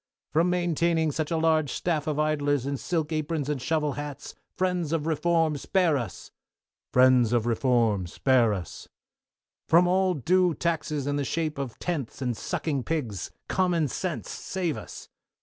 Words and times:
From 0.31 0.49
maintaining 0.49 1.11
such 1.11 1.29
a 1.29 1.37
large 1.37 1.71
staff 1.71 2.07
of 2.07 2.17
idlers 2.17 2.65
in 2.65 2.75
silk 2.77 3.11
aprons 3.11 3.49
and 3.49 3.61
shovel 3.61 3.91
hats, 3.91 4.33
Friends 4.57 4.91
of 4.93 5.05
Reform, 5.05 5.57
spare 5.57 5.95
us. 5.95 6.31
Friends 6.91 7.31
of 7.33 7.45
Reform, 7.45 8.07
spare 8.07 8.51
us. 8.51 8.87
From 9.67 9.85
all 9.87 10.13
undue 10.13 10.55
taxes 10.55 11.05
in 11.05 11.17
the 11.17 11.23
shape 11.23 11.59
of 11.59 11.77
tenths 11.77 12.19
and 12.19 12.35
sucking 12.35 12.81
pigs. 12.83 13.29
Common 13.47 13.87
sense, 13.87 14.31
save 14.31 14.75
us. 14.75 15.07